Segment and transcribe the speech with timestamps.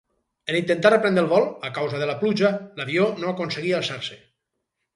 [0.51, 4.21] En intentar reprendre el vol, a causa de la pluja, l'avió no aconseguí alçar-se.